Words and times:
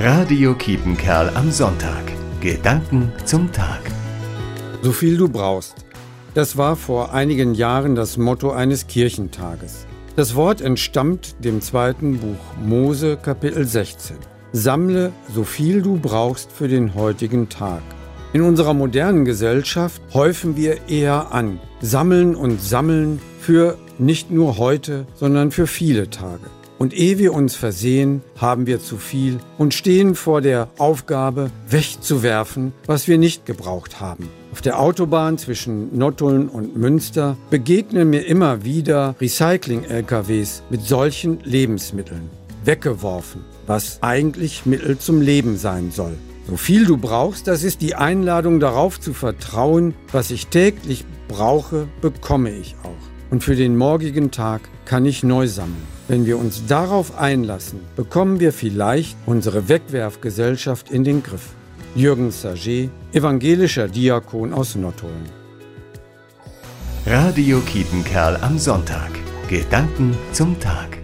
Radio 0.00 0.54
Kiepenkerl 0.54 1.28
am 1.34 1.50
Sonntag. 1.50 2.04
Gedanken 2.40 3.10
zum 3.24 3.50
Tag. 3.50 3.80
So 4.80 4.92
viel 4.92 5.16
du 5.16 5.28
brauchst. 5.28 5.74
Das 6.34 6.56
war 6.56 6.76
vor 6.76 7.12
einigen 7.12 7.52
Jahren 7.52 7.96
das 7.96 8.16
Motto 8.16 8.52
eines 8.52 8.86
Kirchentages. 8.86 9.88
Das 10.14 10.36
Wort 10.36 10.60
entstammt 10.60 11.44
dem 11.44 11.60
zweiten 11.60 12.18
Buch 12.18 12.38
Mose 12.64 13.16
Kapitel 13.20 13.66
16. 13.66 14.14
Sammle 14.52 15.12
so 15.34 15.42
viel 15.42 15.82
du 15.82 15.98
brauchst 15.98 16.52
für 16.52 16.68
den 16.68 16.94
heutigen 16.94 17.48
Tag. 17.48 17.82
In 18.32 18.42
unserer 18.42 18.74
modernen 18.74 19.24
Gesellschaft 19.24 20.00
häufen 20.14 20.56
wir 20.56 20.88
eher 20.88 21.32
an, 21.32 21.58
sammeln 21.80 22.36
und 22.36 22.62
sammeln 22.62 23.18
für 23.40 23.76
nicht 23.98 24.30
nur 24.30 24.58
heute, 24.58 25.08
sondern 25.16 25.50
für 25.50 25.66
viele 25.66 26.08
Tage. 26.08 26.46
Und 26.78 26.94
ehe 26.94 27.18
wir 27.18 27.34
uns 27.34 27.56
versehen, 27.56 28.22
haben 28.36 28.66
wir 28.66 28.80
zu 28.80 28.96
viel 28.96 29.38
und 29.58 29.74
stehen 29.74 30.14
vor 30.14 30.40
der 30.40 30.68
Aufgabe, 30.78 31.50
wegzuwerfen, 31.68 32.72
was 32.86 33.08
wir 33.08 33.18
nicht 33.18 33.46
gebraucht 33.46 34.00
haben. 34.00 34.28
Auf 34.52 34.62
der 34.62 34.78
Autobahn 34.78 35.38
zwischen 35.38 35.96
Nottuln 35.96 36.48
und 36.48 36.76
Münster 36.76 37.36
begegnen 37.50 38.10
mir 38.10 38.26
immer 38.26 38.64
wieder 38.64 39.16
Recycling-LKWs 39.20 40.62
mit 40.70 40.82
solchen 40.82 41.40
Lebensmitteln. 41.42 42.30
Weggeworfen, 42.64 43.44
was 43.66 43.98
eigentlich 44.02 44.64
Mittel 44.64 44.98
zum 44.98 45.20
Leben 45.20 45.56
sein 45.56 45.90
soll. 45.90 46.16
So 46.48 46.56
viel 46.56 46.86
du 46.86 46.96
brauchst, 46.96 47.46
das 47.46 47.62
ist 47.62 47.82
die 47.82 47.94
Einladung 47.94 48.58
darauf 48.58 48.98
zu 49.00 49.12
vertrauen, 49.12 49.94
was 50.12 50.30
ich 50.30 50.46
täglich 50.46 51.04
brauche, 51.28 51.88
bekomme 52.00 52.50
ich 52.50 52.74
auch. 52.84 53.30
Und 53.30 53.44
für 53.44 53.54
den 53.54 53.76
morgigen 53.76 54.30
Tag 54.30 54.62
kann 54.86 55.04
ich 55.04 55.22
neu 55.22 55.46
sammeln. 55.46 55.97
Wenn 56.08 56.24
wir 56.24 56.38
uns 56.38 56.64
darauf 56.66 57.18
einlassen, 57.18 57.80
bekommen 57.94 58.40
wir 58.40 58.54
vielleicht 58.54 59.16
unsere 59.26 59.68
Wegwerfgesellschaft 59.68 60.90
in 60.90 61.04
den 61.04 61.22
Griff. 61.22 61.50
Jürgen 61.94 62.30
Saget, 62.30 62.90
evangelischer 63.12 63.88
Diakon 63.88 64.54
aus 64.54 64.74
Nottuln. 64.74 65.28
Radio 67.06 67.60
Kiepenkerl 67.60 68.36
am 68.40 68.58
Sonntag. 68.58 69.10
Gedanken 69.48 70.16
zum 70.32 70.58
Tag. 70.58 70.97